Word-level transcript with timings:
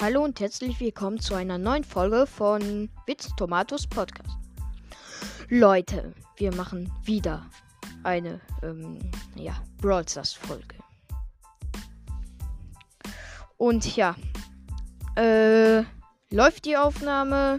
Hallo 0.00 0.22
und 0.22 0.38
herzlich 0.38 0.78
willkommen 0.78 1.18
zu 1.18 1.34
einer 1.34 1.58
neuen 1.58 1.82
Folge 1.82 2.24
von 2.28 2.88
Witz 3.06 3.34
Tomatos 3.34 3.84
Podcast. 3.84 4.38
Leute, 5.48 6.14
wir 6.36 6.54
machen 6.54 6.88
wieder 7.02 7.44
eine 8.04 8.40
ähm, 8.62 9.00
ja, 9.34 9.60
Brawl 9.82 10.08
Stars 10.08 10.34
Folge. 10.34 10.76
Und 13.56 13.96
ja, 13.96 14.14
äh, 15.16 15.82
läuft 16.30 16.66
die 16.66 16.76
Aufnahme? 16.76 17.58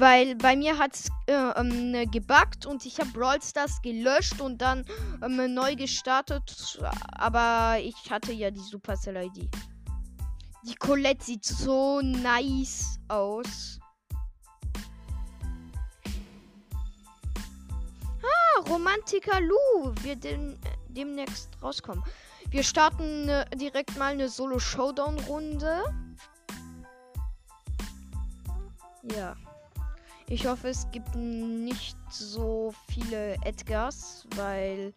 Weil 0.00 0.34
bei 0.34 0.56
mir 0.56 0.78
hat 0.78 0.94
es 0.94 1.10
äh, 1.26 1.34
ähm, 1.34 2.10
gebuggt 2.10 2.64
und 2.64 2.86
ich 2.86 2.98
habe 2.98 3.10
Brawl 3.10 3.42
Stars 3.42 3.82
gelöscht 3.82 4.40
und 4.40 4.62
dann 4.62 4.86
ähm, 5.22 5.52
neu 5.52 5.76
gestartet. 5.76 6.80
Aber 7.12 7.78
ich 7.78 8.10
hatte 8.10 8.32
ja 8.32 8.50
die 8.50 8.60
Supercell 8.60 9.16
ID. 9.16 9.50
Die 10.66 10.74
Colette 10.76 11.22
sieht 11.22 11.44
so 11.44 12.00
nice 12.00 12.98
aus. 13.08 13.78
Ah, 18.22 18.60
Romantiker 18.70 19.38
Lou 19.42 19.92
wird 20.02 20.24
dem, 20.24 20.58
demnächst 20.88 21.50
rauskommen. 21.62 22.02
Wir 22.48 22.62
starten 22.62 23.28
äh, 23.28 23.44
direkt 23.54 23.98
mal 23.98 24.12
eine 24.12 24.30
Solo-Showdown-Runde. 24.30 25.82
Ja. 29.14 29.36
Ich 30.32 30.46
hoffe, 30.46 30.68
es 30.68 30.88
gibt 30.92 31.16
nicht 31.16 31.98
so 32.08 32.72
viele 32.86 33.34
Edgars, 33.42 34.28
weil 34.36 34.94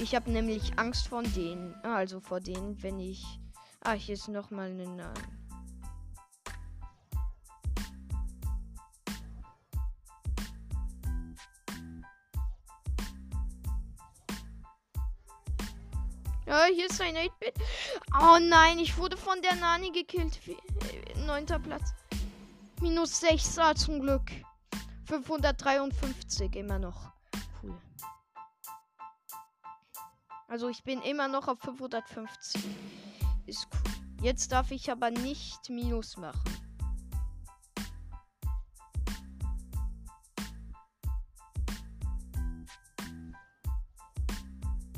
ich 0.00 0.14
habe 0.14 0.30
nämlich 0.30 0.78
Angst 0.78 1.08
vor 1.08 1.24
denen. 1.24 1.74
Also 1.82 2.20
vor 2.20 2.38
denen, 2.38 2.80
wenn 2.80 3.00
ich. 3.00 3.24
Ah, 3.82 3.94
hier 3.94 4.14
ist 4.14 4.28
noch 4.28 4.52
mal 4.52 4.70
eine. 4.70 5.12
Ja, 16.46 16.66
hier 16.72 16.86
ist 16.86 17.00
ein 17.00 17.16
8-Bit. 17.16 17.54
Oh 18.16 18.38
nein, 18.40 18.78
ich 18.78 18.96
wurde 18.96 19.16
von 19.16 19.42
der 19.42 19.56
Nani 19.56 19.90
gekillt. 19.90 20.38
Neunter 21.26 21.58
Platz. 21.58 21.94
Minus 22.80 23.18
6 23.18 23.58
ah, 23.58 23.74
zum 23.74 24.00
Glück. 24.00 24.30
553 25.12 26.56
immer 26.56 26.78
noch. 26.78 27.12
Cool. 27.62 27.78
Also 30.48 30.70
ich 30.70 30.82
bin 30.84 31.02
immer 31.02 31.28
noch 31.28 31.48
auf 31.48 31.58
550. 31.60 32.64
Ist 33.44 33.68
cool. 33.74 33.92
Jetzt 34.22 34.52
darf 34.52 34.70
ich 34.70 34.90
aber 34.90 35.10
nicht 35.10 35.68
Minus 35.68 36.16
machen. 36.16 36.40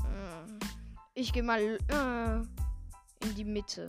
Hm. 0.02 0.58
Ich 1.14 1.32
gehe 1.32 1.42
mal 1.42 1.60
äh, 1.60 3.26
in 3.26 3.34
die 3.34 3.44
Mitte. 3.44 3.88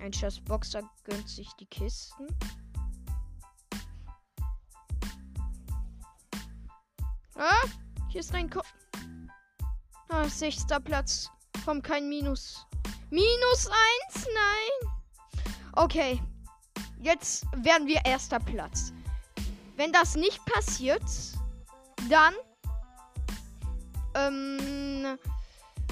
Ein 0.00 0.12
Boxer 0.44 0.82
gönnt 1.04 1.28
sich 1.28 1.48
die 1.60 1.66
Kisten. 1.66 2.26
Ah, 7.34 7.66
hier 8.08 8.20
ist 8.20 8.34
ein 8.34 8.48
Ko 8.48 8.62
Ah, 10.08 10.28
sechster 10.28 10.80
Platz. 10.80 11.30
Komm, 11.64 11.82
kein 11.82 12.08
Minus. 12.08 12.66
Minus 13.10 13.68
eins? 13.68 14.26
Nein. 14.34 14.92
Okay. 15.74 16.20
Jetzt 16.98 17.46
werden 17.56 17.86
wir 17.86 18.04
erster 18.04 18.40
Platz. 18.40 18.92
Wenn 19.76 19.92
das 19.92 20.16
nicht 20.16 20.44
passiert, 20.46 21.02
dann 22.10 22.34
ähm, 24.14 25.18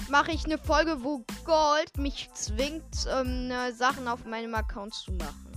mache 0.09 0.31
ich 0.31 0.45
eine 0.45 0.57
Folge, 0.57 1.03
wo 1.03 1.25
Gold 1.45 1.97
mich 1.97 2.29
zwingt, 2.33 3.07
ähm, 3.09 3.51
Sachen 3.73 4.07
auf 4.07 4.25
meinem 4.25 4.55
Account 4.55 4.93
zu 4.93 5.11
machen. 5.13 5.49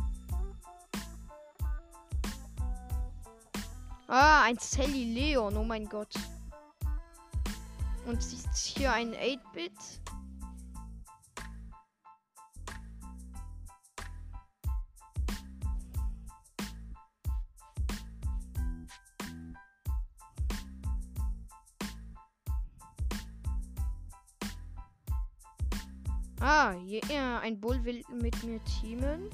Ah, 4.09 4.43
ein 4.43 4.59
Sally 4.59 5.05
Leon, 5.05 5.57
oh 5.57 5.65
mein 5.65 5.89
Gott. 5.89 6.15
Und 8.05 8.19
ist 8.19 8.55
hier 8.57 8.93
ein 8.93 9.15
8-Bit. 9.15 10.02
Ah, 26.45 26.75
yeah, 26.89 27.39
ein 27.39 27.61
Bull 27.61 27.85
will 27.85 28.03
mit 28.21 28.43
mir 28.43 28.59
teamen. 28.65 29.31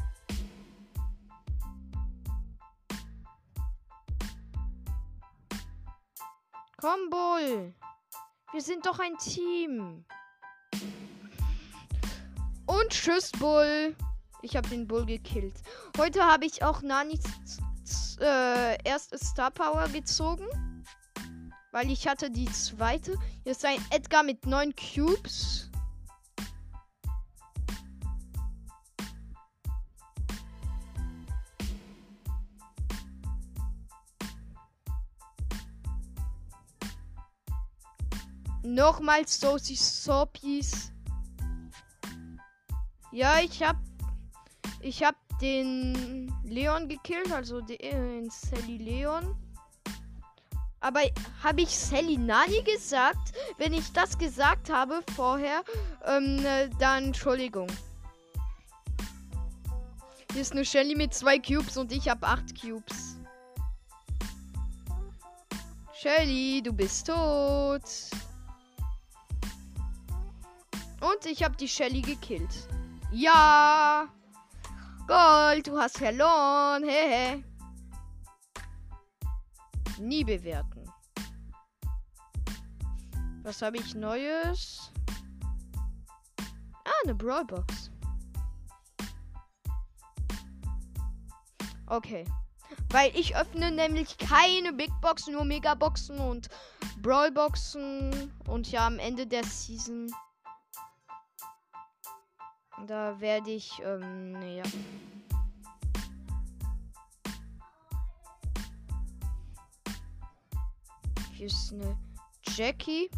Komm, 6.77 7.09
Bull. 7.09 7.75
Wir 8.53 8.61
sind 8.61 8.85
doch 8.85 8.99
ein 8.99 9.17
Team. 9.17 10.05
Und 12.67 12.91
tschüss, 12.91 13.33
Bull. 13.33 13.97
Ich 14.43 14.55
habe 14.55 14.69
den 14.69 14.87
Bull 14.87 15.07
gekillt. 15.07 15.63
Heute 15.97 16.23
habe 16.23 16.45
ich 16.45 16.63
auch 16.63 16.83
Nanis 16.83 17.23
äh, 18.21 18.77
erste 18.87 19.17
Star 19.17 19.51
Power 19.51 19.89
gezogen. 19.89 20.47
Weil 21.73 21.91
ich 21.91 22.07
hatte 22.07 22.31
die 22.31 22.53
zweite. 22.53 23.15
Hier 23.45 23.53
ist 23.53 23.65
ein 23.65 23.83
Edgar 23.89 24.23
mit 24.23 24.45
neun 24.45 24.75
Cubes. 24.77 25.69
Nochmals 38.69 39.41
Sosi 39.41 39.77
Sopis. 39.77 40.93
Ja, 43.12 43.41
ich 43.41 43.62
hab. 43.62 43.77
Ich 44.81 45.03
hab 45.03 45.17
den 45.41 46.33
Leon 46.45 46.87
gekillt, 46.87 47.33
also 47.33 47.62
den 47.62 48.28
Sally 48.31 48.77
Leon. 48.77 49.34
Aber 50.81 51.01
habe 51.43 51.62
ich 51.62 51.77
Sally 51.77 52.19
Nani 52.19 52.62
gesagt? 52.62 53.33
Wenn 53.57 53.73
ich 53.73 53.91
das 53.93 54.17
gesagt 54.19 54.71
habe 54.71 55.03
vorher, 55.17 55.65
ähm, 56.05 56.45
dann 56.78 57.07
Entschuldigung. 57.07 57.69
Hier 60.33 60.43
ist 60.43 60.53
eine 60.53 60.65
Shelly 60.65 60.95
mit 60.95 61.15
zwei 61.15 61.39
Cubes 61.39 61.77
und 61.78 61.91
ich 61.91 62.09
habe 62.09 62.27
acht 62.27 62.61
Cubes. 62.61 63.17
Shelly, 65.95 66.62
du 66.62 66.73
bist 66.73 67.07
tot. 67.07 67.83
Und 71.00 71.26
ich 71.26 71.42
habe 71.42 71.56
die 71.56 71.69
Shelly 71.69 72.03
gekillt. 72.03 72.69
Ja! 73.12 74.09
Gold, 75.06 75.66
du 75.66 75.78
hast 75.78 75.98
verloren. 75.98 76.84
Hehe. 76.84 77.42
Nie 79.98 80.24
bewerten. 80.24 80.84
Was 83.42 83.62
habe 83.62 83.78
ich 83.78 83.95
Neues? 83.95 84.92
Ah, 86.84 86.91
eine 87.04 87.15
Brawlbox. 87.15 87.91
Okay. 91.86 92.24
Weil 92.91 93.15
ich 93.16 93.36
öffne 93.36 93.71
nämlich 93.71 94.18
keine 94.18 94.72
Big 94.72 94.91
Box, 95.01 95.27
nur 95.27 95.44
Megaboxen 95.44 96.18
und 96.18 96.48
Brawlboxen. 97.01 98.33
Und 98.47 98.71
ja, 98.71 98.86
am 98.86 98.98
Ende 98.98 99.27
der 99.27 99.44
Season 99.44 100.12
da 102.86 103.21
werde 103.21 103.51
ich, 103.51 103.83
ähm, 103.84 104.41
ja. 104.42 104.63
Hier 111.33 111.47
ist 111.47 111.72
eine 111.72 111.97
Jackie. 112.42 113.10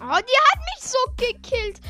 die 0.00 0.06
hat 0.06 0.60
mich 0.74 0.80
so 0.80 0.98
gekillt. 1.16 1.80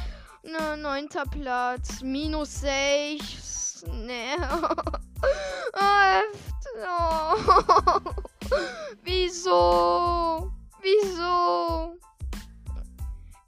Ne, 0.43 0.77
neunter 0.77 1.25
Platz. 1.25 2.03
Minus 2.03 2.61
6. 2.61 3.85
Ne. 3.93 4.37
oh. 5.75 6.23
Wieso? 9.03 10.53
Wieso? 10.83 11.97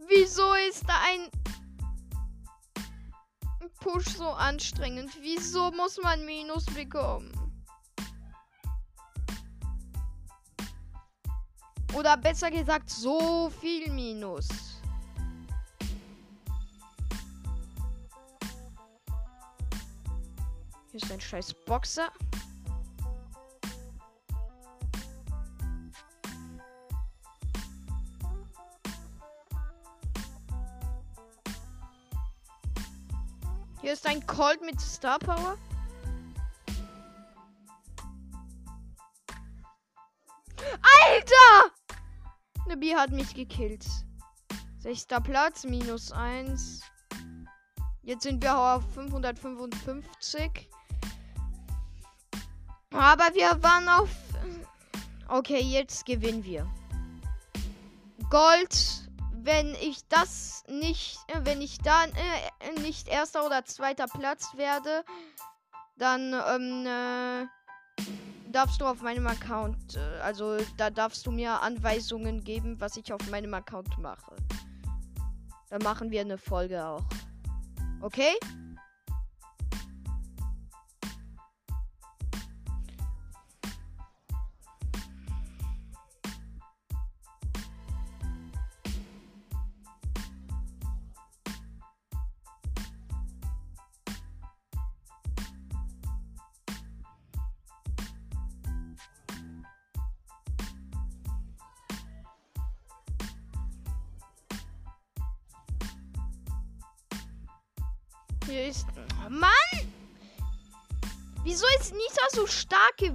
Wieso 0.09 0.55
ist 0.55 0.89
da 0.89 0.95
ein 1.07 1.29
Push 3.81 4.17
so 4.17 4.29
anstrengend? 4.29 5.11
Wieso 5.21 5.71
muss 5.73 5.99
man 6.03 6.25
Minus 6.25 6.67
bekommen? 6.67 7.33
Oder 11.95 12.17
besser 12.17 12.51
gesagt, 12.51 12.89
so 12.89 13.51
viel 13.61 13.91
Minus. 13.91 14.49
Hier 20.91 21.03
ist 21.03 21.11
ein 21.11 21.21
scheiß 21.21 21.55
Boxer. 21.67 22.13
Hier 33.81 33.95
ist 33.95 34.07
ein 34.07 34.27
Colt 34.27 34.61
mit 34.61 34.79
Star 34.79 35.19
Power. 35.19 35.57
Alter! 40.83 41.73
Eine 42.67 42.77
B 42.77 42.95
hat 42.95 43.11
mich 43.11 43.35
gekillt. 43.35 43.87
Sechster 44.79 45.21
Platz, 45.21 45.65
minus 45.65 46.13
eins. 46.13 46.83
Jetzt 48.03 48.25
sind 48.25 48.43
wir 48.43 48.57
auf 48.57 48.83
555. 48.95 50.69
Aber 52.93 53.35
wir 53.35 53.63
waren 53.63 53.89
auf. 53.89 54.11
Okay, 55.29 55.61
jetzt 55.61 56.05
gewinnen 56.05 56.45
wir. 56.45 56.71
Gold 58.29 59.10
wenn 59.45 59.75
ich 59.75 60.07
das 60.09 60.65
nicht, 60.69 61.19
äh, 61.29 61.41
wenn 61.45 61.61
ich 61.61 61.79
dann 61.79 62.11
äh, 62.11 62.81
nicht 62.81 63.09
erster 63.09 63.45
oder 63.45 63.65
zweiter 63.65 64.07
Platz 64.07 64.57
werde, 64.57 65.05
dann 65.97 66.33
ähm, 66.33 66.87
äh, 66.87 67.47
darfst 68.51 68.81
du 68.81 68.87
auf 68.87 69.03
meinem 69.03 69.27
Account, 69.27 69.97
äh, 69.97 70.21
also 70.21 70.59
da 70.77 70.91
darfst 70.91 71.27
du 71.27 71.31
mir 71.31 71.61
Anweisungen 71.61 72.43
geben, 72.43 72.81
was 72.81 72.97
ich 72.97 73.13
auf 73.13 73.31
meinem 73.31 73.55
Account 73.55 73.99
mache. 73.99 74.37
Dann 75.69 75.83
machen 75.83 76.11
wir 76.11 76.21
eine 76.21 76.39
Folge 76.39 76.85
auch. 76.85 77.05
Okay? 78.01 78.33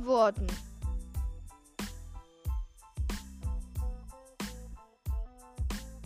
Geworden? 0.05 0.45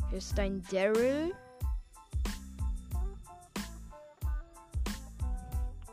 Hier 0.10 0.18
ist 0.18 0.40
ein 0.40 0.64
Daryl. 0.72 1.36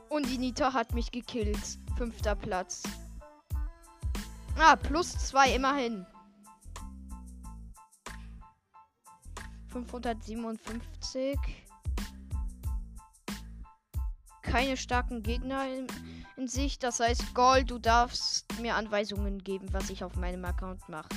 Und 0.08 0.26
die 0.30 0.38
Nita 0.38 0.72
hat 0.72 0.94
mich 0.94 1.10
gekillt. 1.10 1.78
Fünfter 1.98 2.36
Platz. 2.36 2.84
Ah, 4.56 4.76
plus 4.76 5.12
zwei 5.18 5.54
immerhin. 5.54 6.06
557 9.68 11.65
keine 14.46 14.76
starken 14.76 15.22
Gegner 15.22 15.66
in, 15.68 15.86
in 16.36 16.48
sich. 16.48 16.78
Das 16.78 17.00
heißt, 17.00 17.34
Gold, 17.34 17.70
du 17.70 17.78
darfst 17.78 18.46
mir 18.60 18.76
Anweisungen 18.76 19.42
geben, 19.42 19.66
was 19.72 19.90
ich 19.90 20.04
auf 20.04 20.16
meinem 20.16 20.44
Account 20.44 20.88
mache. 20.88 21.08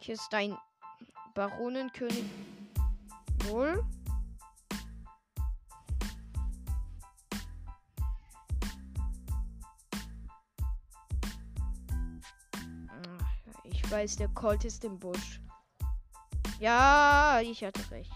Hier 0.00 0.14
ist 0.14 0.28
dein 0.30 0.56
Baronenkönig. 1.34 2.24
Wohl. 3.44 3.84
Weiß, 13.90 14.16
der 14.16 14.28
Colt 14.28 14.64
ist 14.64 14.84
im 14.84 14.98
Busch. 14.98 15.40
Ja, 16.60 17.40
ich 17.42 17.64
hatte 17.64 17.90
recht. 17.90 18.12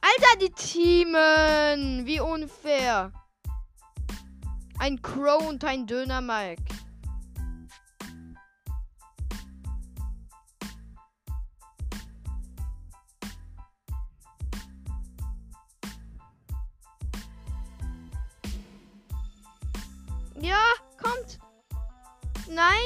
Alter, 0.00 0.38
die 0.40 0.50
Teamen! 0.50 2.06
Wie 2.06 2.20
unfair. 2.20 3.12
Ein 4.78 5.00
Crow 5.02 5.46
und 5.46 5.64
ein 5.64 5.86
Döner 5.86 6.20
Mike. 6.20 6.79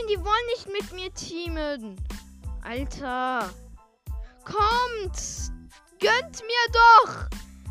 Die 0.09 0.23
wollen 0.23 0.47
nicht 0.47 0.69
mit 0.69 0.93
mir 0.93 1.13
teamen. 1.15 1.97
Alter. 2.63 3.51
Kommt. 4.45 5.53
Gönnt 5.99 6.43
mir 6.43 6.67
doch. 6.73 7.29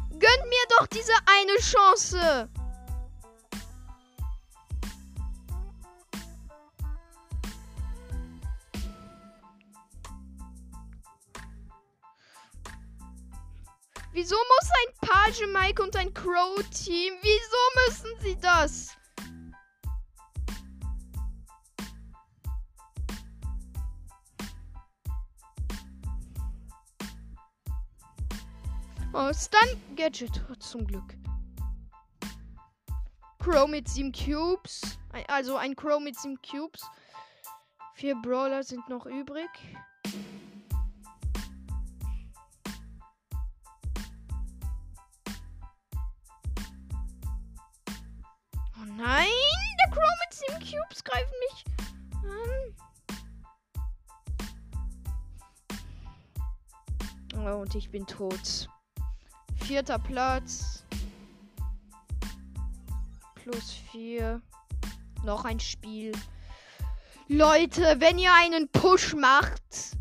Gönnt 0.09 0.50
mir 0.50 0.65
doch 0.77 0.88
diese 0.88 1.13
eine 1.25 1.55
Chance. 1.59 2.50
Wieso 14.13 14.35
muss 14.35 14.69
ein 14.81 15.09
Page 15.09 15.47
Mike 15.47 15.81
und 15.81 15.95
ein 15.95 16.13
Crow 16.13 16.63
Team? 16.69 17.13
Wieso 17.21 17.57
müssen 17.88 18.21
sie 18.21 18.39
das? 18.39 18.95
Oh, 29.15 29.32
Stun 29.32 29.79
Gadget. 29.96 30.41
Zum 30.60 30.88
Glück. 30.88 31.15
Crow 33.38 33.67
mit 33.67 33.88
7 33.88 34.12
Cubes. 34.12 34.98
Also 35.27 35.55
ein 35.55 35.75
Crow 35.75 36.01
mit 36.01 36.17
7 36.17 36.41
Cubes. 36.41 36.82
Vier 37.93 38.15
Brawler 38.15 38.63
sind 38.63 38.89
noch 38.89 39.05
übrig. 39.05 39.50
Oh 48.75 48.86
nein! 48.98 49.27
Der 49.79 49.91
Crow 49.91 50.10
mit 50.25 50.34
7 50.34 50.60
Cubes 50.60 51.03
greift 51.03 51.32
mich 51.51 51.65
an. 52.24 52.75
Oh, 57.38 57.62
und 57.62 57.75
ich 57.75 57.91
bin 57.91 58.08
tot. 58.08 58.67
Vierter 59.63 59.98
Platz. 59.98 60.84
Plus 63.36 63.72
vier. 63.91 64.41
Noch 65.24 65.46
ein 65.46 65.60
Spiel. 65.60 66.12
Leute, 67.29 67.96
wenn 68.00 68.17
ihr 68.17 68.34
einen 68.34 68.67
Push 68.70 69.13
macht, 69.15 69.98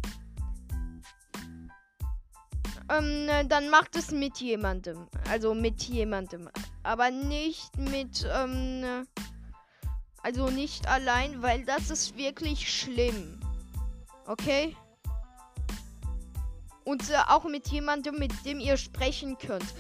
ähm, 2.91 3.29
dann 3.49 3.71
macht 3.71 3.95
es 3.95 4.11
mit 4.11 4.39
jemandem. 4.39 5.07
Also 5.31 5.55
mit 5.55 5.81
jemandem. 5.85 6.51
Aber 6.83 7.13
nicht 7.13 7.77
mit, 7.79 8.27
ähm, 8.35 9.07
also 10.23 10.51
nicht 10.51 10.89
allein, 10.89 11.41
weil 11.41 11.65
das 11.65 11.91
ist 11.91 12.17
wirklich 12.17 12.73
schlimm. 12.73 13.39
Okay? 14.27 14.77
Und 16.85 17.11
äh, 17.11 17.15
auch 17.29 17.45
mit 17.45 17.69
jemandem, 17.69 18.19
mit 18.19 18.33
dem 18.45 18.61
ihr 18.61 18.77
sprechen 18.77 19.39
könnt. 19.39 19.75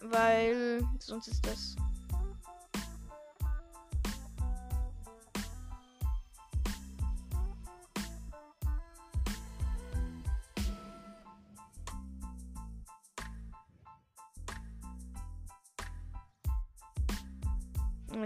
Weil 0.00 0.82
sonst 0.98 1.28
ist 1.28 1.46
das. 1.46 1.76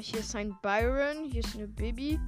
Hier 0.00 0.20
ist 0.20 0.36
ein 0.36 0.56
Byron, 0.62 1.24
hier 1.30 1.40
ist 1.44 1.56
eine 1.56 1.66
Baby. 1.66 2.20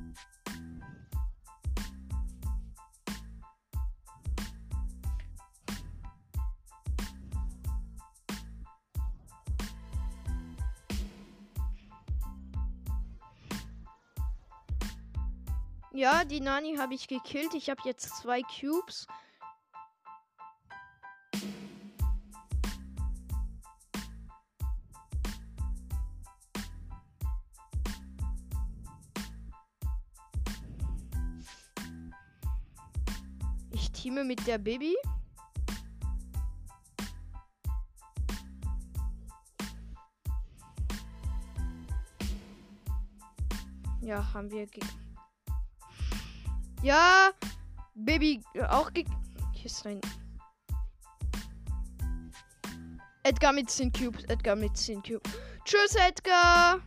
Ja, 16.13 16.25
die 16.25 16.41
Nani 16.41 16.75
habe 16.77 16.95
ich 16.95 17.07
gekillt. 17.07 17.55
Ich 17.55 17.71
habe 17.71 17.83
jetzt 17.85 18.17
zwei 18.17 18.43
Cubes. 18.43 19.07
Ich 33.71 33.93
teame 33.93 34.25
mit 34.25 34.45
der 34.49 34.59
Baby. 34.59 34.97
Ja, 44.01 44.35
haben 44.35 44.51
wir 44.51 44.67
ja, 46.83 47.31
Baby 47.95 48.43
auch 48.69 48.93
ge. 48.93 49.05
Hier 49.53 49.67
ist. 49.67 49.87
Edgar 53.23 53.53
mit 53.53 53.71
10 53.71 53.93
Cubes. 53.93 54.25
Edgar 54.25 54.57
mit 54.57 54.77
10 54.77 55.03
Cubes. 55.03 55.31
Tschüss, 55.65 55.95
Edgar. 55.95 56.81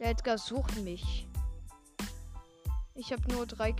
Der 0.00 0.10
Edgar 0.10 0.38
sucht 0.38 0.76
mich. 0.78 1.28
Ich 2.94 3.12
habe 3.12 3.22
nur 3.32 3.46
drei. 3.46 3.74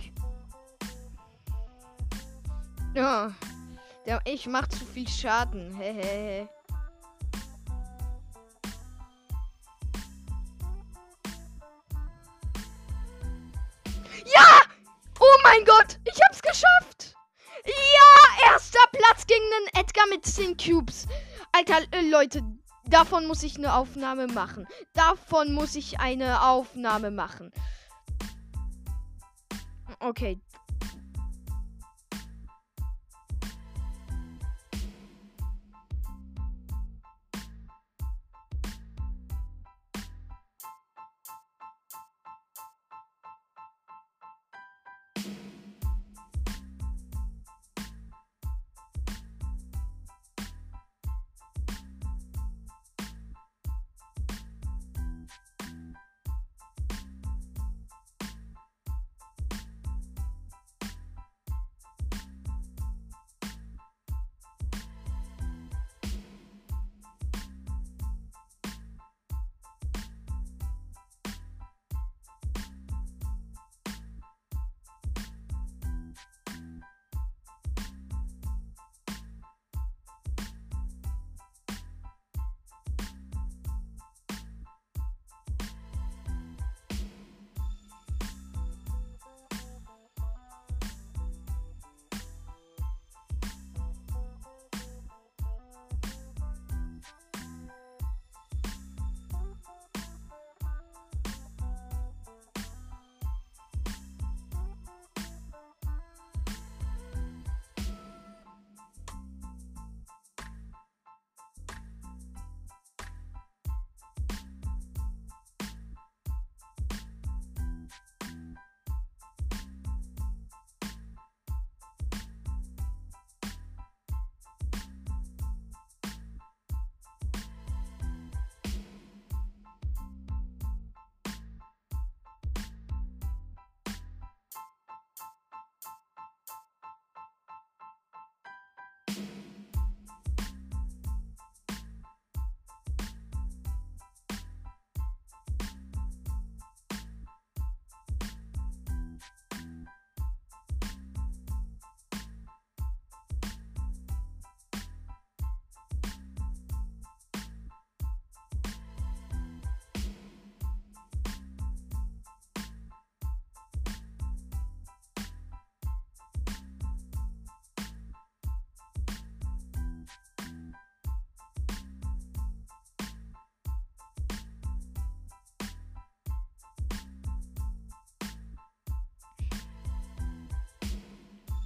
Ja. 2.93 3.33
Der, 4.05 4.21
ich 4.25 4.47
mach 4.47 4.67
zu 4.67 4.85
viel 4.85 5.07
Schaden. 5.07 5.75
Hehehe. 5.75 6.47
13 20.21 20.55
Cubes. 20.57 21.07
Alter, 21.51 21.79
äh, 21.91 22.07
Leute, 22.09 22.43
davon 22.85 23.25
muss 23.27 23.43
ich 23.43 23.57
eine 23.57 23.73
Aufnahme 23.73 24.27
machen. 24.27 24.67
Davon 24.93 25.53
muss 25.53 25.75
ich 25.75 25.99
eine 25.99 26.43
Aufnahme 26.43 27.11
machen. 27.11 27.51
Okay, 29.99 30.39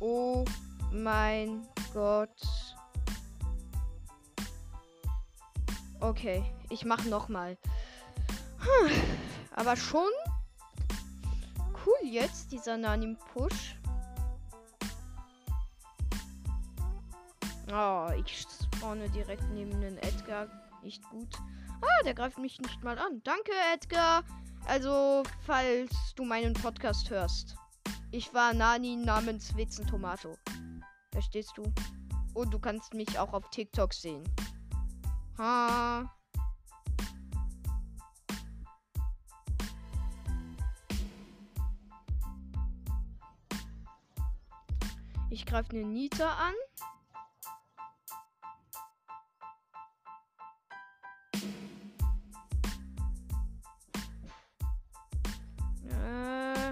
Oh 0.08 0.46
mein 0.92 1.68
Gott. 1.92 2.30
Okay, 6.00 6.46
ich 6.70 6.86
mach 6.86 7.04
noch 7.06 7.28
mal. 7.28 7.58
Hm, 8.60 8.92
aber 9.56 9.76
schon 9.76 10.12
cool 11.84 12.08
jetzt, 12.08 12.52
dieser 12.52 12.78
Nani-Push. 12.78 13.80
Oh, 17.74 18.10
ich 18.16 18.46
spawne 18.76 19.10
direkt 19.10 19.50
neben 19.56 19.82
den 19.82 19.98
Edgar. 19.98 20.46
Nicht 20.84 21.02
gut. 21.10 21.34
Ah, 21.82 22.04
der 22.04 22.14
greift 22.14 22.38
mich 22.38 22.62
nicht 22.62 22.84
mal 22.84 23.00
an. 23.00 23.24
Danke, 23.24 23.54
Edgar. 23.74 24.24
Also, 24.68 25.24
falls 25.48 25.90
du 26.16 26.26
meinen 26.26 26.54
Podcast 26.54 27.10
hörst. 27.10 27.56
Ich 28.12 28.34
war 28.34 28.54
Nani 28.54 28.96
namens 28.96 29.56
Witzen 29.56 29.86
Tomato. 29.88 30.38
Verstehst 31.12 31.54
du? 31.56 31.64
Und 32.34 32.54
du 32.54 32.60
kannst 32.60 32.94
mich 32.94 33.18
auch 33.18 33.34
auf 33.34 33.50
TikTok 33.50 33.94
sehen. 33.94 34.24
Ha. 35.38 36.10
Ich 45.30 45.46
greife 45.46 45.72
eine 45.72 45.84
Nita 45.84 46.30
an. 46.30 46.54
Äh. 55.90 56.65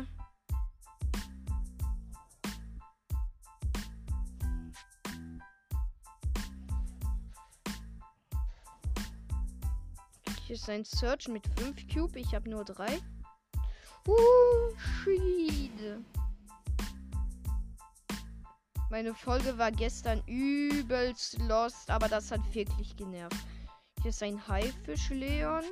Ist 10.49 10.69
ein 10.69 10.83
Search 10.83 11.27
mit 11.27 11.47
5 11.59 11.87
Cube. 11.93 12.19
Ich 12.19 12.33
habe 12.35 12.49
nur 12.49 12.65
3. 12.65 12.99
Uh, 14.07 14.13
Schiede. 14.77 16.03
Meine 18.89 19.15
Folge 19.15 19.57
war 19.57 19.71
gestern 19.71 20.21
übelst 20.27 21.39
lost, 21.39 21.89
aber 21.89 22.07
das 22.07 22.29
hat 22.29 22.41
wirklich 22.53 22.95
genervt. 22.95 23.37
Hier 24.01 24.09
ist 24.09 24.21
ein 24.21 24.47
Haifisch, 24.47 25.09
Leon. 25.09 25.63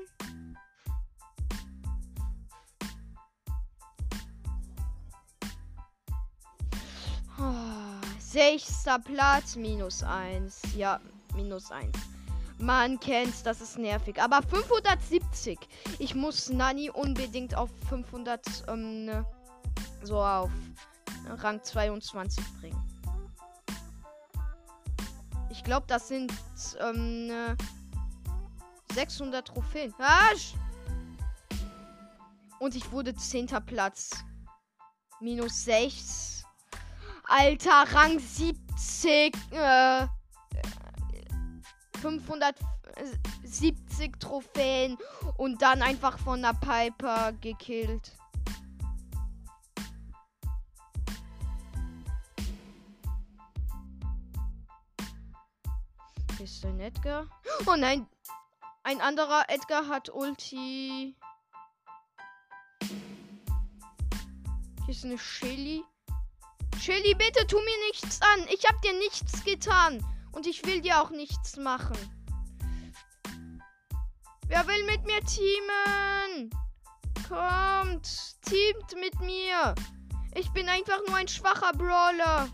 Oh, 7.37 8.07
sechster 8.19 8.99
Platz, 8.99 9.55
minus 9.55 10.01
1. 10.01 10.61
Ja, 10.75 10.99
minus 11.35 11.71
1. 11.71 12.10
Man 12.61 12.99
kennt's, 12.99 13.41
das 13.41 13.59
ist 13.59 13.79
nervig. 13.79 14.21
Aber 14.21 14.41
570. 14.43 15.57
Ich 15.97 16.13
muss 16.13 16.49
Nani 16.49 16.91
unbedingt 16.91 17.55
auf 17.55 17.69
500, 17.89 18.65
ähm, 18.67 19.25
so 20.03 20.21
auf 20.21 20.51
Rang 21.27 21.63
22 21.63 22.43
bringen. 22.59 22.81
Ich 25.49 25.63
glaube, 25.63 25.85
das 25.87 26.07
sind 26.07 26.31
ähm, 26.79 27.31
600 28.93 29.47
Trophäen. 29.47 29.93
Arsch! 29.97 30.53
Und 32.59 32.75
ich 32.75 32.91
wurde 32.91 33.15
10. 33.15 33.47
Platz. 33.65 34.11
Minus 35.19 35.65
6. 35.65 36.43
Alter, 37.23 37.85
Rang 37.91 38.19
70. 38.19 39.35
Äh, 39.51 40.07
570 42.01 44.19
Trophäen. 44.19 44.97
Und 45.37 45.61
dann 45.61 45.81
einfach 45.81 46.19
von 46.19 46.41
der 46.41 46.53
Piper 46.53 47.31
gekillt. 47.33 48.13
ist 56.41 56.65
ein 56.65 56.79
Edgar. 56.79 57.27
Oh 57.67 57.75
nein! 57.75 58.07
Ein 58.83 58.99
anderer 58.99 59.47
Edgar 59.47 59.87
hat 59.87 60.09
Ulti. 60.09 61.15
Hier 62.79 64.89
ist 64.89 65.05
eine 65.05 65.19
Shelly. 65.19 65.83
Shelly, 66.79 67.13
bitte 67.13 67.45
tu 67.45 67.57
mir 67.57 67.87
nichts 67.89 68.19
an. 68.21 68.47
Ich 68.49 68.67
hab 68.67 68.81
dir 68.81 68.93
nichts 68.93 69.45
getan. 69.45 70.03
Und 70.31 70.47
ich 70.47 70.65
will 70.65 70.81
dir 70.81 71.01
auch 71.01 71.09
nichts 71.09 71.57
machen. 71.57 71.97
Wer 74.47 74.67
will 74.67 74.85
mit 74.85 75.05
mir 75.05 75.21
teamen? 75.21 76.49
Kommt, 77.27 78.41
teamt 78.41 78.95
mit 78.99 79.19
mir. 79.21 79.75
Ich 80.35 80.49
bin 80.51 80.67
einfach 80.67 80.99
nur 81.07 81.15
ein 81.15 81.27
schwacher 81.27 81.71
Brawler. 81.73 82.49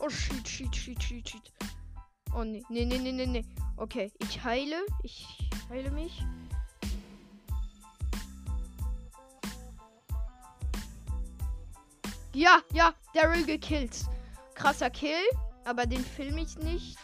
Oh, 0.00 0.08
shit, 0.08 0.46
shit, 0.46 0.74
shit, 0.74 1.02
shit, 1.02 1.28
shit. 1.28 1.57
Oh, 2.34 2.44
nee, 2.44 2.62
nee, 2.68 2.84
nee, 2.84 2.98
nee, 2.98 3.26
nee. 3.26 3.44
Okay, 3.76 4.12
ich 4.18 4.42
heile. 4.44 4.76
Ich 5.02 5.26
heile 5.70 5.90
mich. 5.90 6.24
Ja, 12.34 12.60
ja, 12.72 12.94
Daryl 13.14 13.44
gekillt. 13.44 14.04
Krasser 14.54 14.90
Kill, 14.90 15.24
aber 15.64 15.86
den 15.86 16.04
filme 16.04 16.42
ich 16.42 16.56
nicht. 16.58 16.98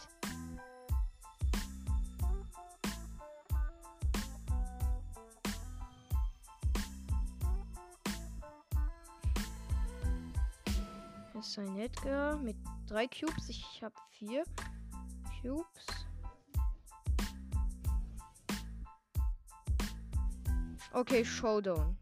Das 11.33 11.47
ist 11.47 11.59
ein 11.59 11.77
Edgar 11.79 12.37
mit 12.37 12.55
drei 12.87 13.07
Cubes. 13.07 13.49
Ich 13.49 13.81
habe 13.81 13.93
vier 14.11 14.45
Cubes. 15.45 15.85
Okay, 20.91 21.23
Showdown. 21.23 21.97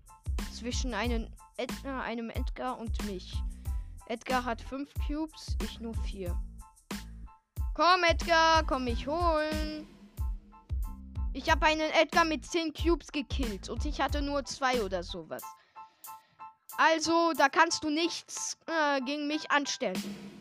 Zwischen 0.54 0.94
einem, 0.94 1.28
Edgar, 1.58 2.04
einem 2.04 2.30
Edgar 2.30 2.78
und 2.78 3.04
mich. 3.06 3.34
Edgar 4.08 4.46
hat 4.46 4.62
fünf 4.62 4.94
Cubes, 5.08 5.58
ich 5.62 5.80
nur 5.80 5.94
vier. 6.06 6.40
Komm, 7.74 8.04
Edgar, 8.08 8.64
komm 8.66 8.86
mich 8.86 9.08
holen. 9.08 9.88
Ich 11.34 11.50
habe 11.50 11.66
einen 11.66 11.92
Edgar 11.92 12.24
mit 12.24 12.46
10 12.46 12.74
Cubes 12.74 13.12
gekillt 13.12 13.68
und 13.68 13.84
ich 13.86 14.00
hatte 14.00 14.22
nur 14.22 14.46
zwei 14.46 14.84
oder 14.84 15.02
sowas. 15.04 15.42
Also, 16.78 17.34
da 17.36 17.50
kannst 17.50 17.84
du 17.84 17.90
nichts 17.90 18.58
äh, 18.68 19.02
gegen 19.02 19.28
mich 19.28 19.50
anstellen. 19.50 20.33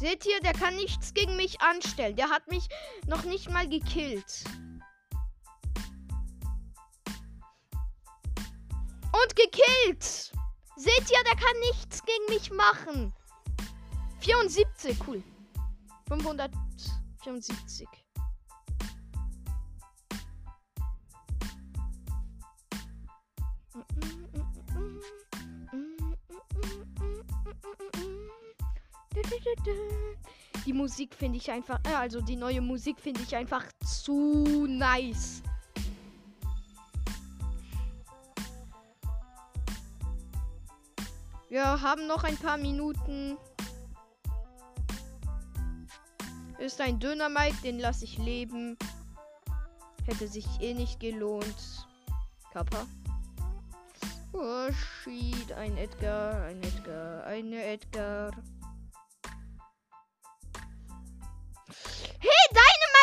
Seht 0.00 0.24
ihr, 0.24 0.40
der 0.40 0.54
kann 0.54 0.74
nichts 0.76 1.12
gegen 1.12 1.36
mich 1.36 1.60
anstellen. 1.60 2.16
Der 2.16 2.30
hat 2.30 2.48
mich 2.48 2.66
noch 3.06 3.24
nicht 3.24 3.50
mal 3.50 3.68
gekillt. 3.68 4.44
Und 9.12 9.36
gekillt. 9.36 10.32
Seht 10.76 11.10
ihr, 11.10 11.22
der 11.24 11.36
kann 11.36 11.60
nichts 11.68 12.02
gegen 12.02 12.24
mich 12.30 12.50
machen. 12.50 13.12
74, 14.20 14.96
cool. 15.06 15.22
574. 16.08 17.86
Die 30.66 30.72
Musik 30.72 31.14
finde 31.14 31.38
ich 31.38 31.50
einfach, 31.50 31.80
äh, 31.84 31.94
also 31.94 32.20
die 32.20 32.36
neue 32.36 32.60
Musik 32.60 33.00
finde 33.00 33.22
ich 33.22 33.34
einfach 33.34 33.64
zu 33.84 34.66
nice. 34.68 35.42
Wir 41.48 41.80
haben 41.80 42.06
noch 42.06 42.22
ein 42.22 42.36
paar 42.36 42.58
Minuten. 42.58 43.36
Ist 46.58 46.80
ein 46.80 47.00
Döner-Mike, 47.00 47.56
den 47.64 47.80
lasse 47.80 48.04
ich 48.04 48.18
leben. 48.18 48.76
Hätte 50.04 50.28
sich 50.28 50.46
eh 50.60 50.74
nicht 50.74 51.00
gelohnt. 51.00 51.88
Kappa. 52.52 52.86
Oh, 54.32 54.70
shit. 54.70 55.50
Ein 55.52 55.76
Edgar, 55.76 56.44
ein 56.44 56.62
Edgar, 56.62 57.24
eine 57.24 57.64
Edgar. 57.64 58.30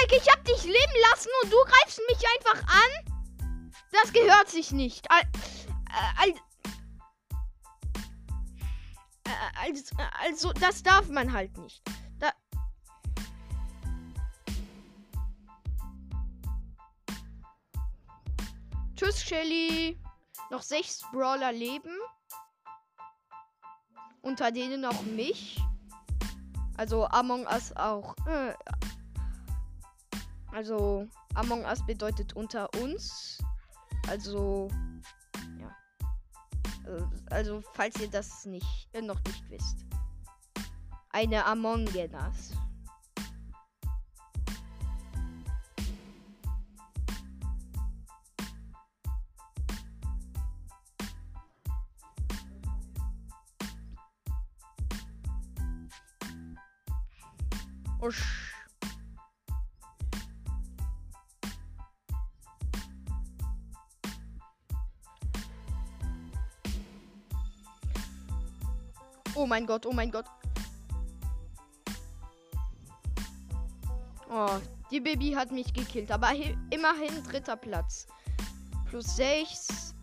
Mike, 0.07 0.21
ich 0.23 0.31
hab 0.31 0.43
dich 0.45 0.63
leben 0.63 0.93
lassen 1.11 1.29
und 1.43 1.51
du 1.51 1.57
greifst 1.65 2.01
mich 2.07 2.23
einfach 2.37 2.67
an? 2.67 3.13
Das 3.91 4.13
gehört 4.13 4.49
sich 4.49 4.71
nicht. 4.71 5.09
Al 5.11 5.21
al 6.17 6.33
also, 9.61 9.95
also, 10.21 10.53
das 10.53 10.83
darf 10.83 11.09
man 11.09 11.33
halt 11.33 11.57
nicht. 11.57 11.81
Da 12.19 12.31
Tschüss, 18.95 19.21
Shelly. 19.21 19.99
Noch 20.49 20.61
sechs 20.61 21.01
Brawler 21.11 21.51
leben. 21.51 21.93
Unter 24.21 24.51
denen 24.51 24.85
auch 24.85 25.01
mich. 25.01 25.61
Also 26.77 27.05
Among 27.07 27.45
Us 27.47 27.75
auch. 27.75 28.15
Äh, 28.27 28.53
also 30.51 31.07
Among 31.35 31.63
Us 31.65 31.85
bedeutet 31.85 32.35
unter 32.35 32.69
uns. 32.81 33.37
Also 34.07 34.69
ja. 35.59 35.75
Also, 36.85 37.09
also 37.29 37.63
falls 37.73 37.99
ihr 37.99 38.09
das 38.09 38.45
nicht 38.45 38.89
äh, 38.93 39.01
noch 39.01 39.21
nicht 39.23 39.49
wisst. 39.49 39.85
Eine 41.09 41.45
Among 41.45 41.87
Us. 41.87 42.51
Usch. 57.99 58.46
Oh 69.37 69.45
mein 69.45 69.67
Gott, 69.67 69.85
oh 69.85 69.91
mein 69.91 70.09
Gott. 70.09 70.25
Oh, 74.31 74.59
die 74.89 74.99
Baby 74.99 75.31
hat 75.33 75.51
mich 75.51 75.71
gekillt, 75.73 76.11
aber 76.11 76.31
immerhin 76.71 77.23
dritter 77.23 77.55
Platz. 77.55 78.07
Plus 78.89 79.15
6. 79.15 79.93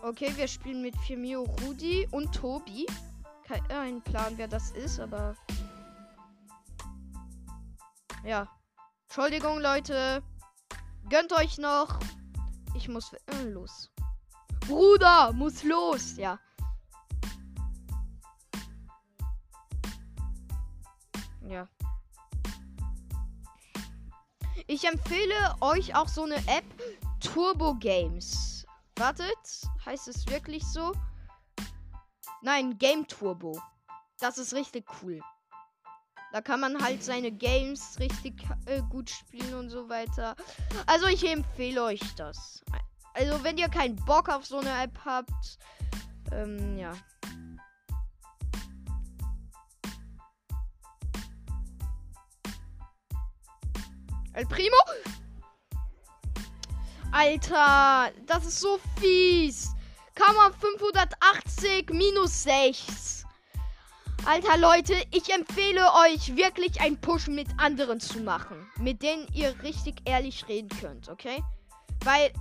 Okay, 0.00 0.32
wir 0.36 0.46
spielen 0.46 0.80
mit 0.80 0.96
Firmio, 0.98 1.42
Rudi 1.62 2.06
und 2.12 2.32
Tobi. 2.32 2.86
Kein 3.48 4.00
Plan, 4.02 4.34
wer 4.36 4.46
das 4.46 4.70
ist, 4.70 5.00
aber 5.00 5.34
ja. 8.24 8.48
Entschuldigung, 9.08 9.60
Leute. 9.60 10.22
Gönnt 11.10 11.32
euch 11.32 11.58
noch. 11.58 11.98
Ich 12.76 12.88
muss 12.88 13.12
äh, 13.12 13.42
los. 13.42 13.90
Bruder, 14.60 15.32
muss 15.32 15.64
los. 15.64 16.16
Ja. 16.16 16.38
Ja. 21.48 21.68
Ich 24.66 24.84
empfehle 24.86 25.56
euch 25.60 25.94
auch 25.94 26.08
so 26.08 26.24
eine 26.24 26.36
App 26.46 26.64
Turbo 27.20 27.74
Games. 27.74 28.66
Wartet, 28.96 29.36
heißt 29.84 30.08
es 30.08 30.26
wirklich 30.28 30.64
so? 30.64 30.92
Nein, 32.42 32.78
Game 32.78 33.06
Turbo. 33.06 33.60
Das 34.20 34.38
ist 34.38 34.54
richtig 34.54 34.86
cool. 35.02 35.20
Da 36.32 36.40
kann 36.40 36.60
man 36.60 36.82
halt 36.82 37.02
seine 37.02 37.30
Games 37.30 37.98
richtig 37.98 38.42
äh, 38.66 38.82
gut 38.90 39.10
spielen 39.10 39.54
und 39.54 39.70
so 39.70 39.88
weiter. 39.88 40.34
Also 40.86 41.06
ich 41.06 41.24
empfehle 41.28 41.82
euch 41.82 42.00
das. 42.16 42.64
Also 43.12 43.44
wenn 43.44 43.56
ihr 43.56 43.68
keinen 43.68 43.96
Bock 43.96 44.28
auf 44.28 44.44
so 44.44 44.58
eine 44.58 44.82
App 44.82 44.98
habt, 45.04 45.58
ähm, 46.32 46.76
ja. 46.76 46.92
El 54.34 54.46
Primo? 54.46 54.76
Alter, 57.12 58.10
das 58.26 58.44
ist 58.46 58.60
so 58.60 58.80
fies. 58.98 59.70
Kammer 60.16 60.52
580 60.52 61.90
minus 61.90 62.42
6. 62.42 63.24
Alter 64.26 64.56
Leute, 64.56 64.94
ich 65.12 65.32
empfehle 65.32 65.82
euch 66.06 66.34
wirklich 66.34 66.80
einen 66.80 67.00
Push 67.00 67.28
mit 67.28 67.48
anderen 67.58 68.00
zu 68.00 68.20
machen, 68.20 68.68
mit 68.78 69.02
denen 69.02 69.28
ihr 69.32 69.54
richtig 69.62 70.00
ehrlich 70.04 70.48
reden 70.48 70.70
könnt, 70.80 71.08
okay? 71.08 71.44
Weil 72.02 72.32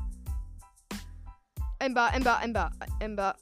Ember, 1.79 2.09
Ember, 2.13 2.39
Ember, 2.41 2.71
Ember. 2.99 3.35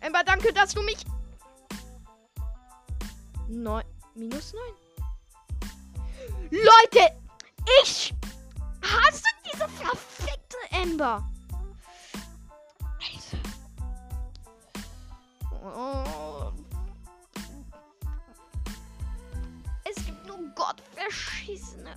Ember, 0.00 0.24
danke, 0.24 0.52
dass 0.52 0.74
du 0.74 0.82
mich 0.82 1.04
Neun, 3.48 3.84
minus 4.14 4.54
neun. 4.54 4.79
Leute, 6.50 7.16
ich 7.82 8.12
hasse 8.82 9.22
diese 9.44 9.68
verfickte 9.68 10.56
Ember. 10.70 11.24
Oh. 15.62 16.52
Es 19.84 20.04
gibt 20.04 20.26
nur 20.26 20.38
Gottverschissene. 20.56 21.94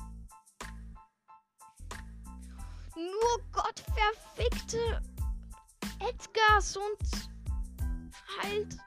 Nur 2.96 3.42
Gottverfickte 3.52 5.02
Edgars 6.00 6.78
und 6.78 7.30
halt. 8.42 8.78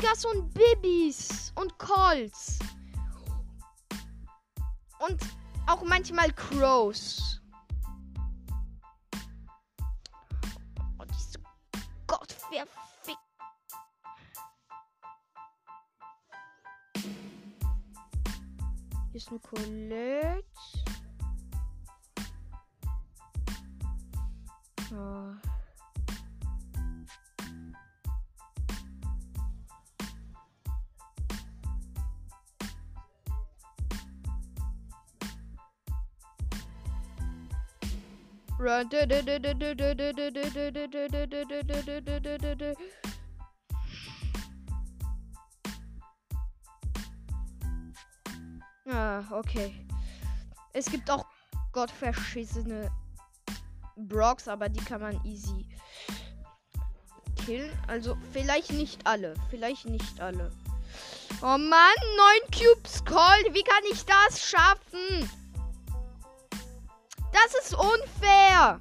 Edgars 0.00 0.24
und 0.26 0.54
Bibis 0.54 1.52
und 1.56 1.76
Colts. 1.76 2.60
Und 5.00 5.20
auch 5.66 5.82
manchmal 5.82 6.32
Crows. 6.32 7.40
wer 12.50 12.64
fickt. 13.02 13.18
Hier 19.10 19.14
ist 19.14 19.28
eine 19.28 19.40
Colette. 19.40 20.44
Oh. 24.92 25.47
Run. 38.68 38.88
Ah, 48.90 49.22
okay. 49.30 49.74
Es 50.72 50.86
gibt 50.86 51.10
auch 51.10 51.24
gottverschissene 51.72 52.90
Brocks, 53.96 54.48
aber 54.48 54.68
die 54.68 54.84
kann 54.84 55.00
man 55.00 55.24
easy 55.24 55.66
killen. 57.44 57.70
Also 57.86 58.16
vielleicht 58.32 58.72
nicht 58.72 59.06
alle. 59.06 59.34
Vielleicht 59.50 59.86
nicht 59.86 60.20
alle. 60.20 60.52
Oh 61.40 61.56
Mann, 61.56 61.60
9 61.60 62.50
Cubes 62.52 63.04
Cold. 63.04 63.54
Wie 63.54 63.62
kann 63.62 63.82
ich 63.90 64.04
das 64.04 64.42
schaffen? 64.42 65.30
Das 67.32 67.54
ist 67.62 67.74
unfair. 67.74 68.80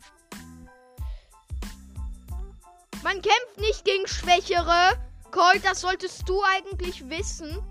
Man 3.03 3.21
kämpft 3.21 3.57
nicht 3.57 3.85
gegen 3.85 4.07
Schwächere. 4.07 4.97
Colt, 5.31 5.63
das 5.63 5.81
solltest 5.81 6.27
du 6.27 6.41
eigentlich 6.43 7.09
wissen. 7.09 7.63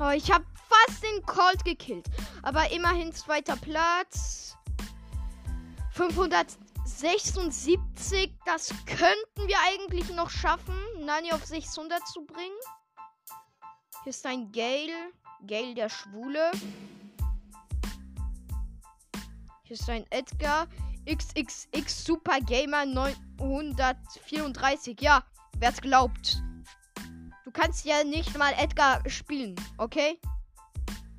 Oh, 0.00 0.10
ich 0.10 0.30
habe 0.32 0.44
fast 0.68 1.02
den 1.02 1.24
Colt 1.24 1.64
gekillt. 1.64 2.06
Aber 2.44 2.70
immerhin 2.70 3.12
zweiter 3.12 3.56
Platz. 3.56 4.56
576. 5.92 8.30
Das 8.44 8.68
könnten 8.84 9.48
wir 9.48 9.56
eigentlich 9.66 10.10
noch 10.10 10.28
schaffen, 10.28 10.76
Nani 11.00 11.32
auf 11.32 11.46
600 11.46 12.06
zu 12.06 12.26
bringen. 12.26 12.58
Hier 14.02 14.10
ist 14.10 14.26
ein 14.26 14.52
Gale. 14.52 14.92
Gale 15.46 15.74
der 15.74 15.88
Schwule. 15.88 16.50
Hier 19.62 19.74
ist 19.74 19.88
ein 19.88 20.04
Edgar. 20.10 20.66
XXX 21.06 22.04
Super 22.04 22.40
Gamer 22.40 22.84
934. 22.84 25.00
Ja, 25.00 25.24
wer's 25.58 25.80
glaubt. 25.80 26.42
Du 27.44 27.50
kannst 27.50 27.86
ja 27.86 28.04
nicht 28.04 28.36
mal 28.36 28.52
Edgar 28.58 29.02
spielen, 29.08 29.56
okay? 29.78 30.20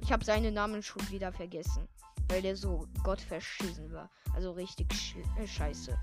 Ich 0.06 0.12
habe 0.12 0.24
seinen 0.24 0.54
Namen 0.54 0.84
schon 0.84 1.02
wieder 1.10 1.32
vergessen. 1.32 1.88
Weil 2.28 2.44
der 2.44 2.56
so 2.56 2.88
gottverschissen 3.04 3.92
war. 3.92 4.12
Also 4.36 4.52
richtig 4.52 4.94
sch 4.94 5.16
äh, 5.40 5.48
scheiße. 5.48 5.98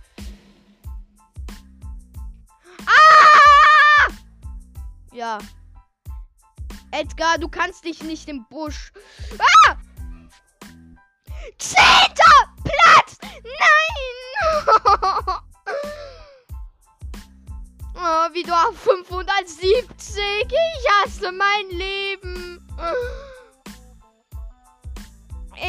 Ah! 2.84 4.08
Ja. 5.12 5.38
Edgar, 6.90 7.38
du 7.38 7.48
kannst 7.48 7.84
dich 7.84 8.02
nicht 8.02 8.28
im 8.28 8.44
Busch. 8.50 8.92
Ah! 9.38 9.76
Zehnter 11.58 12.54
Platz! 12.64 13.18
Nein! 13.44 14.08
oh, 17.94 18.34
wieder 18.34 18.68
auf 18.68 18.76
570. 18.80 20.18
Ich 20.48 20.88
hasse 20.90 21.30
mein 21.30 21.68
Leben. 21.70 22.68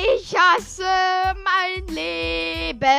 Ich 0.03 0.35
hasse 0.35 0.83
mein 1.45 1.87
Leben. 1.87 2.89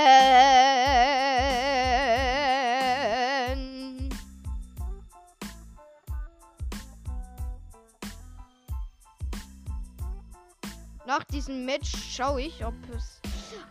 Nach 11.07 11.23
diesem 11.25 11.67
Match 11.67 11.93
schaue 12.11 12.41
ich, 12.41 12.65
ob 12.65 12.75
es. 12.97 13.21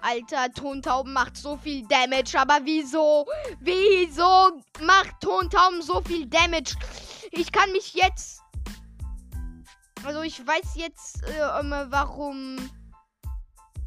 Alter, 0.02 0.54
Tontauben 0.54 1.14
macht 1.14 1.36
so 1.36 1.58
viel 1.58 1.88
Damage, 1.88 2.38
aber 2.38 2.60
wieso? 2.64 3.26
Wieso 3.60 4.62
macht 4.82 5.20
Tontauben 5.22 5.82
so 5.82 6.02
viel 6.02 6.28
Damage? 6.28 6.76
Ich 7.32 7.52
kann 7.52 7.72
mich 7.72 7.96
jetzt. 7.96 8.42
Also 10.06 10.22
ich 10.22 10.46
weiß 10.46 10.76
jetzt, 10.76 11.24
äh, 11.24 11.40
warum 11.90 12.58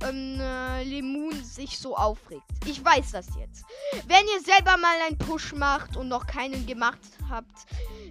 ähm, 0.03 0.41
äh, 0.41 0.83
Lemon 0.85 1.33
sich 1.45 1.79
so 1.79 1.97
aufregt. 1.97 2.45
Ich 2.67 2.85
weiß 2.85 3.13
das 3.13 3.27
jetzt. 3.39 3.65
Wenn 4.07 4.25
ihr 4.35 4.43
selber 4.43 4.77
mal 4.77 4.97
einen 5.07 5.19
Push 5.19 5.53
macht 5.55 5.97
und 5.97 6.09
noch 6.09 6.27
keinen 6.27 6.67
gemacht 6.67 7.01
habt, 7.29 7.67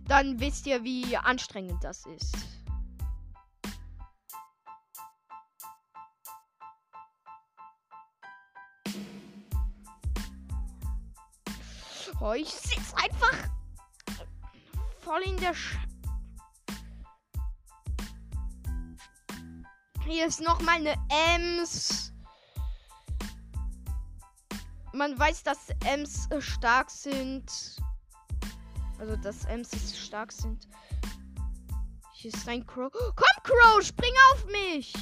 dann 0.07 0.39
wisst 0.39 0.65
ihr, 0.65 0.83
wie 0.83 1.15
anstrengend 1.17 1.83
das 1.83 2.05
ist. 2.05 2.35
Oh, 12.21 12.33
ich 12.33 12.49
sitze 12.49 12.95
einfach 12.95 13.49
voll 15.03 15.21
in 15.21 15.37
der 15.37 15.53
Sch 15.53 15.77
Hier 20.07 20.27
ist 20.27 20.39
noch 20.39 20.61
mal 20.61 20.75
eine 20.75 20.93
Ems. 21.09 22.13
Man 24.93 25.17
weiß, 25.17 25.41
dass 25.43 25.69
Ems 25.83 26.29
stark 26.39 26.91
sind. 26.91 27.51
Also, 28.99 29.15
dass 29.17 29.45
Ems 29.45 29.97
stark 29.97 30.31
sind. 30.31 30.67
Hier 32.13 32.31
ist 32.31 32.47
ein 32.47 32.65
Crow. 32.67 32.91
Komm, 32.91 33.43
Crow, 33.43 33.83
spring 33.83 34.13
auf 34.31 34.45
mich! 34.45 34.93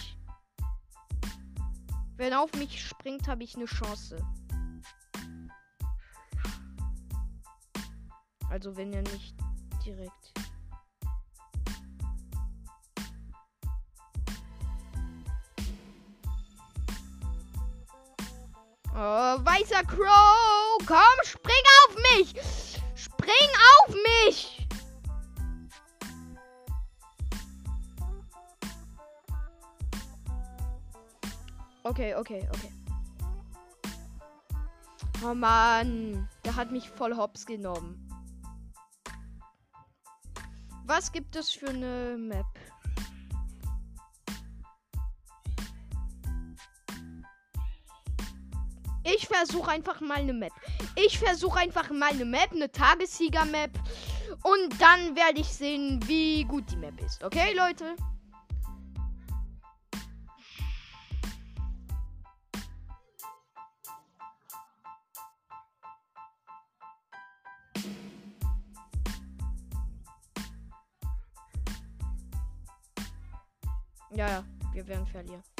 Wenn 2.15 2.31
er 2.31 2.41
auf 2.41 2.53
mich 2.53 2.87
springt, 2.87 3.27
habe 3.27 3.43
ich 3.43 3.55
eine 3.55 3.65
Chance. 3.65 4.25
Also, 8.49 8.75
wenn 8.77 8.93
er 8.93 9.01
nicht 9.01 9.35
direkt. 9.85 10.22
Oh, 18.95 18.99
weißer 19.43 19.83
Crow, 19.85 20.77
komm, 20.85 21.23
spring 21.23 21.63
auf 21.87 21.95
mich! 21.95 22.79
Spring 22.95 23.49
auf 23.87 23.95
mich! 23.95 24.67
Okay, 31.83 32.13
okay, 32.13 32.47
okay. 32.53 32.71
Oh 35.25 35.33
Mann, 35.33 36.29
der 36.45 36.55
hat 36.55 36.71
mich 36.71 36.87
voll 36.87 37.15
hops 37.15 37.47
genommen. 37.47 38.07
Was 40.85 41.11
gibt 41.11 41.35
es 41.35 41.49
für 41.49 41.69
eine 41.69 42.15
Map? 42.19 42.45
Ich 49.23 49.29
versuche 49.29 49.71
einfach 49.71 50.01
mal 50.01 50.17
eine 50.17 50.33
Map. 50.33 50.51
Ich 50.97 51.17
versuche 51.17 51.59
einfach 51.59 51.89
mal 51.91 52.09
eine 52.09 52.25
Map, 52.25 52.51
eine 52.51 52.69
Tagessieger-Map. 52.69 53.71
Und 54.43 54.81
dann 54.81 55.15
werde 55.15 55.39
ich 55.39 55.47
sehen, 55.47 56.01
wie 56.07 56.43
gut 56.43 56.69
die 56.69 56.75
Map 56.75 56.99
ist. 57.01 57.23
Okay, 57.23 57.53
Leute? 57.55 57.95
Ja, 74.11 74.27
ja, 74.27 74.43
wir 74.73 74.85
werden 74.85 75.07
verlieren. 75.07 75.52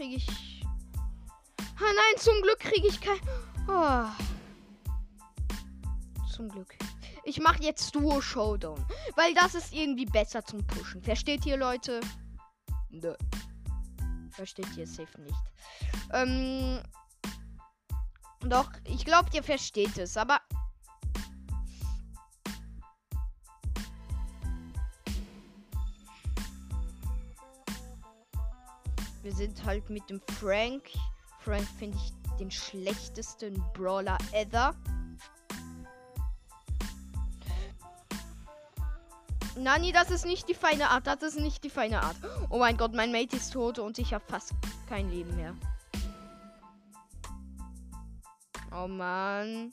Kriege 0.00 0.16
ich. 0.16 0.26
Ah 1.58 1.92
nein, 1.94 2.16
zum 2.16 2.40
Glück 2.40 2.58
kriege 2.58 2.88
ich 2.88 2.98
kein. 3.00 3.20
Oh. 3.68 4.06
Zum 6.34 6.48
Glück. 6.48 6.74
Ich 7.24 7.38
mache 7.38 7.62
jetzt 7.62 7.94
Duo 7.94 8.22
Showdown. 8.22 8.82
Weil 9.14 9.34
das 9.34 9.54
ist 9.54 9.74
irgendwie 9.74 10.06
besser 10.06 10.42
zum 10.42 10.66
Pushen. 10.66 11.02
Versteht 11.02 11.44
ihr, 11.44 11.58
Leute? 11.58 12.00
Nö. 12.88 13.14
Versteht 14.30 14.74
ihr 14.74 14.86
safe 14.86 15.20
nicht. 15.20 15.36
Ähm. 16.14 16.80
Doch, 18.46 18.70
ich 18.84 19.04
glaube, 19.04 19.28
ihr 19.34 19.42
versteht 19.42 19.98
es, 19.98 20.16
aber. 20.16 20.40
Wir 29.30 29.36
sind 29.36 29.64
halt 29.64 29.88
mit 29.90 30.10
dem 30.10 30.20
Frank. 30.40 30.90
Frank 31.38 31.64
finde 31.78 31.96
ich 31.96 32.12
den 32.40 32.50
schlechtesten 32.50 33.62
Brawler 33.74 34.18
ever. 34.32 34.74
Nani, 39.54 39.92
das 39.92 40.10
ist 40.10 40.26
nicht 40.26 40.48
die 40.48 40.54
feine 40.54 40.90
Art. 40.90 41.06
Das 41.06 41.22
ist 41.22 41.38
nicht 41.38 41.62
die 41.62 41.70
feine 41.70 42.02
Art. 42.02 42.16
Oh 42.48 42.58
mein 42.58 42.76
Gott, 42.76 42.92
mein 42.92 43.12
Mate 43.12 43.36
ist 43.36 43.52
tot 43.52 43.78
und 43.78 44.00
ich 44.00 44.12
habe 44.12 44.24
fast 44.26 44.50
kein 44.88 45.08
Leben 45.10 45.36
mehr. 45.36 45.54
Oh 48.72 48.88
Mann. 48.88 49.70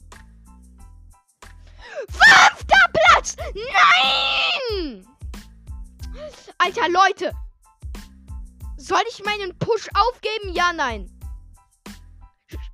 Fünfter 2.10 2.92
Platz! 2.94 3.36
Nein! 3.56 5.08
Alter, 6.60 6.90
Leute! 6.90 7.34
Soll 8.88 9.04
ich 9.10 9.22
meinen 9.26 9.58
Push 9.60 9.90
aufgeben? 9.94 10.54
Ja, 10.54 10.72
nein. 10.72 11.12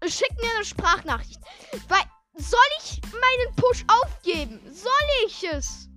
Schick 0.05 0.31
mir 0.39 0.51
eine 0.55 0.63
Sprachnachricht. 0.63 1.39
Weil, 1.87 2.03
soll 2.35 2.59
ich 2.77 3.01
meinen 3.01 3.55
Push 3.55 3.83
aufgeben? 3.87 4.61
Soll 4.71 5.25
ich 5.25 5.43
es? 5.43 5.89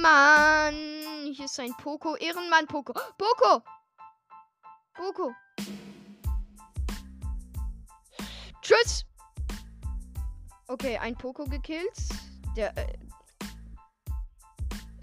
Mann, 0.00 1.32
hier 1.34 1.46
ist 1.46 1.58
ein 1.58 1.74
Poco. 1.78 2.14
Ehrenmann 2.14 2.68
Poco. 2.68 2.92
Poco! 3.18 3.64
Poco. 4.94 5.34
Tschüss. 8.62 9.04
Okay, 10.68 10.96
ein 10.98 11.16
Poco 11.16 11.44
gekillt. 11.44 11.98
Der, 12.56 12.76
äh, 12.78 13.03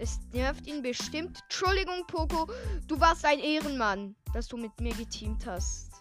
es 0.02 0.18
nervt 0.32 0.66
ihn 0.66 0.82
bestimmt. 0.82 1.38
Entschuldigung, 1.44 2.04
Poco, 2.08 2.50
du 2.88 2.98
warst 2.98 3.24
ein 3.24 3.38
Ehrenmann, 3.38 4.16
dass 4.34 4.48
du 4.48 4.56
mit 4.56 4.80
mir 4.80 4.92
geteamt 4.94 5.46
hast. 5.46 5.92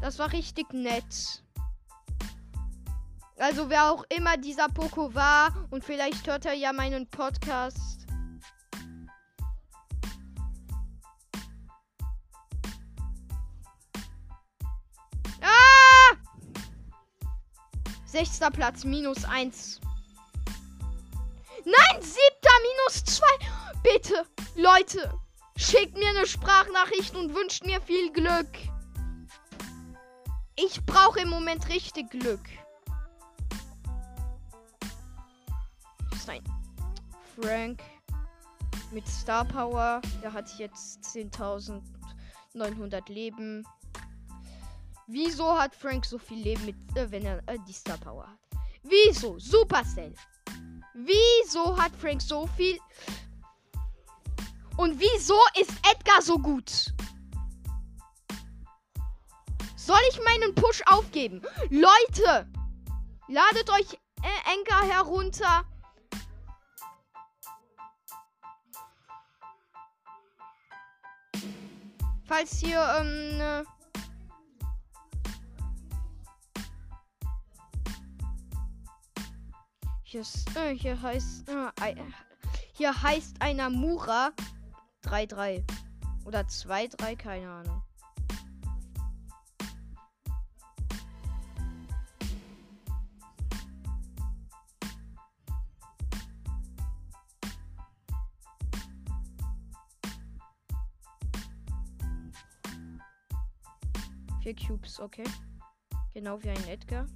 Das 0.00 0.18
war 0.18 0.32
richtig 0.32 0.72
nett. 0.72 1.44
Also 3.36 3.68
wer 3.68 3.92
auch 3.92 4.04
immer 4.08 4.38
dieser 4.38 4.68
Poco 4.68 5.14
war 5.14 5.68
und 5.68 5.84
vielleicht 5.84 6.26
hört 6.26 6.46
er 6.46 6.54
ja 6.54 6.72
meinen 6.72 7.06
Podcast. 7.06 7.97
Sechster 18.08 18.50
Platz, 18.50 18.84
minus 18.84 19.24
eins. 19.24 19.80
Nein, 21.64 22.02
siebter, 22.02 22.50
minus 22.62 23.04
zwei. 23.04 23.38
Bitte, 23.82 24.26
Leute, 24.56 25.12
schickt 25.56 25.96
mir 25.96 26.08
eine 26.08 26.26
Sprachnachricht 26.26 27.14
und 27.14 27.34
wünscht 27.34 27.64
mir 27.64 27.80
viel 27.82 28.10
Glück. 28.10 28.48
Ich 30.56 30.84
brauche 30.86 31.20
im 31.20 31.28
Moment 31.28 31.68
richtig 31.68 32.10
Glück. 32.10 32.40
Nein. 36.28 36.44
Frank 37.40 37.82
mit 38.90 39.08
Star 39.08 39.44
Power. 39.44 40.02
Der 40.22 40.32
hat 40.32 40.48
jetzt 40.58 41.02
10.900 41.04 43.10
Leben. 43.10 43.66
Wieso 45.10 45.58
hat 45.58 45.74
Frank 45.74 46.04
so 46.04 46.18
viel 46.18 46.42
Leben, 46.42 46.66
mit, 46.66 46.76
äh, 46.94 47.10
wenn 47.10 47.24
er 47.24 47.38
äh, 47.48 47.58
die 47.66 47.72
Star 47.72 47.96
Power 47.96 48.26
hat? 48.28 48.38
Wieso? 48.82 49.38
Supercell. 49.38 50.12
Wieso 50.92 51.80
hat 51.80 51.92
Frank 51.96 52.20
so 52.20 52.46
viel? 52.46 52.78
Und 54.76 55.00
wieso 55.00 55.38
ist 55.58 55.72
Edgar 55.90 56.20
so 56.20 56.38
gut? 56.38 56.92
Soll 59.76 60.00
ich 60.10 60.22
meinen 60.22 60.54
Push 60.54 60.82
aufgeben? 60.84 61.40
Leute, 61.70 62.46
ladet 63.28 63.70
euch 63.70 63.94
äh, 64.22 64.52
Enker 64.52 64.94
herunter. 64.94 65.64
Falls 72.26 72.58
hier 72.58 72.86
ähm, 73.00 73.66
hier, 80.08 80.22
ist, 80.22 80.56
äh, 80.56 80.74
hier 80.74 81.00
heißt 81.00 81.50
äh, 81.50 81.94
hier 82.72 83.02
heißt 83.02 83.42
einer 83.42 83.68
Mura 83.68 84.30
3-3 85.04 85.62
oder 86.24 86.40
2-3, 86.40 87.16
keine 87.16 87.50
Ahnung. 87.50 87.82
Vier 104.42 104.56
Cubes, 104.56 105.00
okay. 105.00 105.24
Genau 106.14 106.42
wie 106.42 106.48
ein 106.48 106.68
Edgar. 106.68 107.06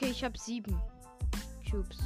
Okay, 0.00 0.12
ich 0.12 0.24
habe 0.24 0.38
sieben 0.38 0.80
Cubes. 1.70 1.98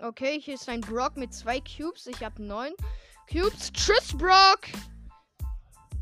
Okay, 0.00 0.40
hier 0.40 0.54
ist 0.54 0.66
ein 0.70 0.80
Brock 0.80 1.18
mit 1.18 1.34
zwei 1.34 1.60
Cubes. 1.60 2.06
Ich 2.06 2.24
habe 2.24 2.42
neun 2.42 2.72
Cubes. 3.30 3.70
Tschüss, 3.70 4.16
Brock! 4.16 4.60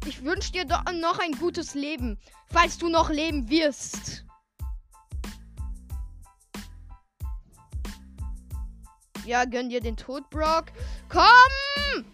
Ich 0.07 0.23
wünsche 0.23 0.53
dir 0.53 0.64
doch 0.64 0.85
noch 0.92 1.18
ein 1.18 1.33
gutes 1.33 1.75
Leben, 1.75 2.16
falls 2.47 2.79
du 2.79 2.88
noch 2.88 3.11
leben 3.11 3.51
wirst. 3.51 4.22
Ja, 9.25 9.45
gönn 9.45 9.69
dir 9.69 9.81
den 9.81 9.97
Tod, 9.97 10.29
Brock. 10.31 10.67
Komm! 11.09 12.05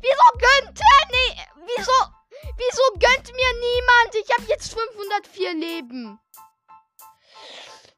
Wieso 0.00 0.28
gönnt 0.38 0.80
er 0.80 1.06
nicht? 1.10 1.48
Wieso? 1.56 1.92
Wieso 2.56 2.82
gönnt 2.98 3.32
mir 3.32 3.52
niemand? 3.60 4.14
Ich 4.14 4.30
habe 4.36 4.48
jetzt 4.48 4.72
504 4.72 5.54
Leben. 5.54 6.20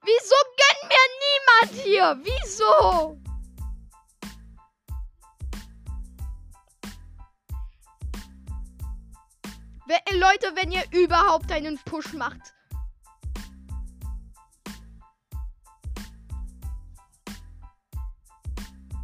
Wieso 0.03 0.35
gönnt 0.57 0.91
mir 0.91 1.07
niemand 1.25 1.85
hier? 1.85 2.19
Wieso? 2.23 3.19
Leute, 10.13 10.53
wenn 10.55 10.73
ihr 10.73 10.85
überhaupt 10.93 11.51
einen 11.53 11.79
Push 11.85 12.13
macht. 12.15 12.54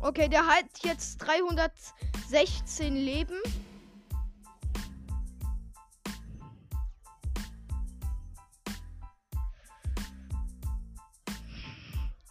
Okay, 0.03 0.29
der 0.29 0.47
hat 0.47 0.65
jetzt 0.83 1.19
316 1.19 2.95
Leben. 2.95 3.37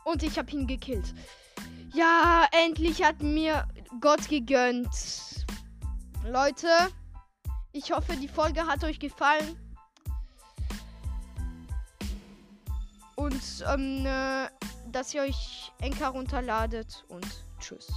Und 0.03 0.23
ich 0.23 0.39
habe 0.39 0.49
ihn 0.49 0.65
gekillt. 0.65 1.13
Ja, 1.93 2.47
endlich 2.51 3.03
hat 3.03 3.21
mir 3.21 3.67
Gott 4.01 4.27
gegönnt. 4.27 5.45
Leute, 6.25 6.67
ich 7.71 7.91
hoffe, 7.91 8.15
die 8.15 8.27
Folge 8.27 8.65
hat 8.65 8.83
euch 8.83 8.99
gefallen. 8.99 9.55
Und 13.15 13.63
ähm, 13.71 14.05
äh, 14.07 14.47
dass 14.91 15.13
ihr 15.13 15.21
euch 15.21 15.71
Enka 15.81 16.07
runterladet 16.07 17.05
und 17.09 17.48
tschüss. 17.59 17.87